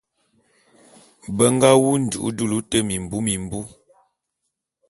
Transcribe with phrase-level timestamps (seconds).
[1.35, 3.59] Be nga wu nju'u dulu te mimbi mimbu.